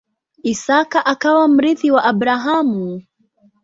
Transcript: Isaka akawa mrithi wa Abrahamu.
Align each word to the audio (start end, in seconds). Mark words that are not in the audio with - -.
Isaka 0.51 0.99
akawa 1.11 1.43
mrithi 1.55 1.87
wa 1.95 2.01
Abrahamu. 2.11 2.87